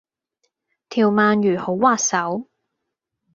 [0.89, 2.47] 條鰻魚好滑手